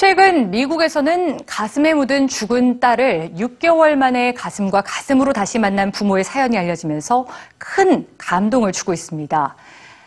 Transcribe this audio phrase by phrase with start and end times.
[0.00, 7.26] 최근 미국에서는 가슴에 묻은 죽은 딸을 6개월 만에 가슴과 가슴으로 다시 만난 부모의 사연이 알려지면서
[7.58, 9.56] 큰 감동을 주고 있습니다.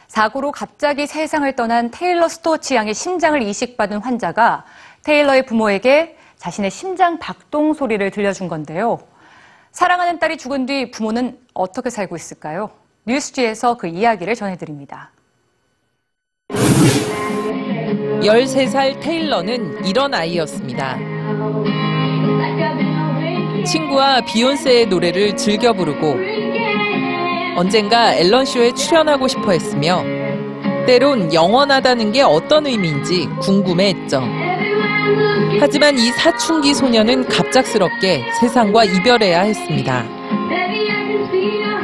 [0.07, 4.63] 사고로 갑자기 세상을 떠난 테일러 스토어치 양의 심장을 이식받은 환자가
[5.03, 8.97] 테일러의 부모에게 자신의 심장 박동 소리를 들려준 건데요.
[9.73, 12.69] 사랑하는 딸이 죽은 뒤 부모는 어떻게 살고 있을까요?
[13.05, 15.11] 뉴스지에서 그 이야기를 전해드립니다.
[18.21, 20.97] 13살 테일러는 이런 아이였습니다.
[23.65, 26.17] 친구와 비욘세의 노래를 즐겨 부르고
[27.55, 30.03] 언젠가 앨런쇼에 출연하고 싶어 했으며
[30.85, 34.21] 때론 영원하다는 게 어떤 의미인지 궁금해했죠.
[35.59, 40.05] 하지만 이 사춘기 소녀는 갑작스럽게 세상과 이별해야 했습니다.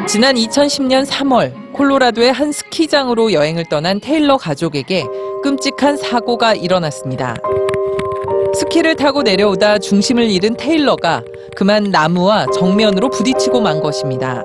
[0.07, 5.05] 지난 2010년 3월 콜로라도의 한 스키장으로 여행을 떠난 테일러 가족에게
[5.43, 7.35] 끔찍한 사고가 일어났습니다.
[8.55, 11.21] 스키를 타고 내려오다 중심을 잃은 테일러가
[11.55, 14.43] 그만 나무와 정면으로 부딪히고 만 것입니다.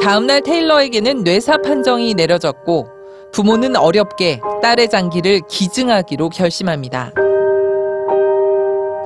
[0.00, 2.86] 다음날 테일러에게는 뇌사 판정이 내려졌고
[3.32, 7.12] 부모는 어렵게 딸의 장기를 기증하기로 결심합니다.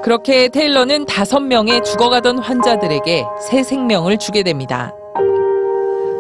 [0.03, 4.95] 그렇게 테일러는 다섯 명의 죽어가던 환자들에게 새 생명을 주게 됩니다.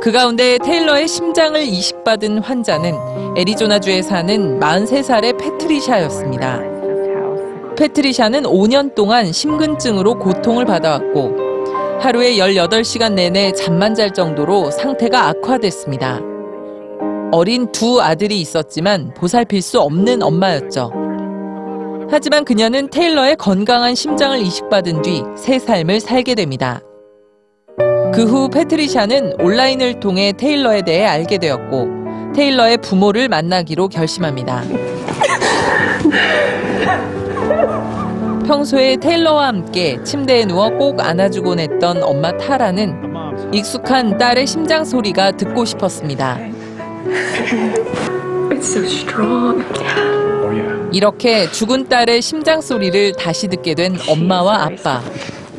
[0.00, 2.94] 그 가운데 테일러의 심장을 이식받은 환자는
[3.36, 6.60] 애리조나주에 사는 43살의 패트리샤였습니다.
[7.76, 16.20] 패트리샤는 5년 동안 심근증으로 고통을 받아왔고 하루에 18시간 내내 잠만 잘 정도로 상태가 악화됐습니다.
[17.32, 20.92] 어린 두 아들이 있었지만 보살필 수 없는 엄마였죠.
[22.10, 26.80] 하지만 그녀는 테일러의 건강한 심장을 이식받은 뒤 새 삶을 살게 됩니다.
[28.18, 34.64] 그 후 패트리샤는 온라인을 통해 테일러에 대해 알게 되었고 테일러의 부모를 만나기로 결심합니다.
[38.44, 45.64] 평소에 테일러와 함께 침대에 누워 꼭 안아주곤 했던 엄마 타라는 익숙한 딸의 심장 소리가 듣고
[45.64, 46.40] 싶었습니다.
[50.90, 55.02] 이렇게 죽은 딸의 심장 소리를 다시 듣게 된 엄마와 아빠.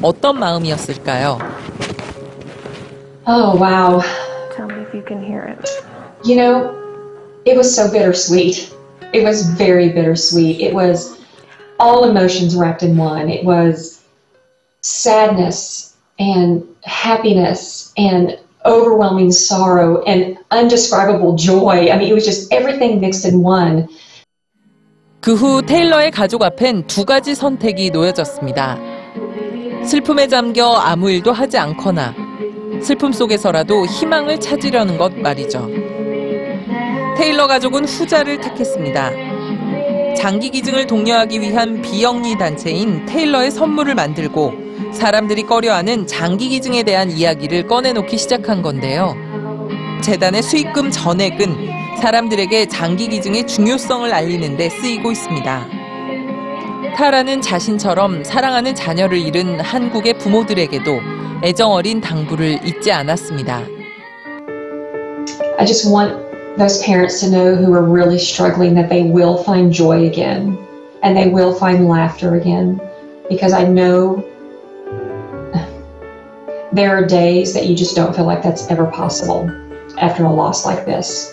[0.01, 1.58] 어떤 마음이었을까요?
[3.26, 4.00] Oh, wow.
[4.54, 5.68] Tell me if you can hear it.
[6.24, 6.74] You know,
[7.44, 8.72] it was so bittersweet.
[9.12, 10.60] It was very bittersweet.
[10.60, 11.20] It was
[11.78, 13.28] all emotions wrapped in one.
[13.30, 14.02] It was
[14.82, 21.90] sadness and happiness and overwhelming sorrow and undescribable joy.
[21.90, 23.88] I mean, it was just everything mixed in one.
[25.20, 28.78] 그 후 테일러의 가족 앞엔 두 가지 선택이 놓여졌습니다.
[29.86, 32.14] 슬픔에 잠겨 아무 일도 하지 않거나
[32.81, 35.69] 슬픔 속에서라도 희망을 찾으려는 것 말이죠.
[37.17, 39.11] 테일러 가족은 후자를 택했습니다.
[40.15, 44.53] 장기 기증을 독려하기 위한 비영리 단체인 테일러의 선물을 만들고
[44.93, 49.15] 사람들이 꺼려하는 장기 기증에 대한 이야기를 꺼내놓기 시작한 건데요.
[50.01, 51.69] 재단의 수익금 전액은
[52.01, 55.67] 사람들에게 장기 기증의 중요성을 알리는 데 쓰이고 있습니다.
[56.95, 63.60] 타라는 자신처럼 사랑하는 자녀를 잃은 한국의 부모들에게도 애정어린 당부를 잊지 않았습니다.
[65.58, 66.16] I just want
[66.56, 70.56] those parents to know who are really struggling that they will find joy again
[71.02, 72.80] and they will find laughter again
[73.28, 74.24] because I know
[76.72, 79.44] there are days that you just don't feel like that's ever possible
[79.98, 81.30] after a loss like this.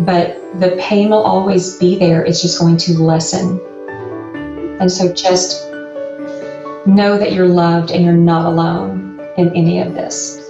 [0.00, 3.60] But the pain will always be there, it's just going to lessen.
[4.80, 5.64] And so just
[6.86, 9.01] know that you're loved and you're not alone
[9.37, 10.41] In any of this.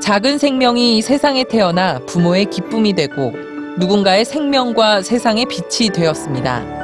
[0.00, 3.32] 작은 생명이 세상에 태어나 부모의 기쁨이 되고
[3.78, 6.76] 누군가의 생명과 세상의 빛이 되었습니다.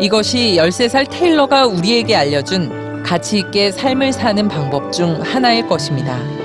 [0.00, 6.43] 이것이 13살 테일러가 우리에게 알려준 가치 있게 삶을 사는 방법 중 하나일 것입니다.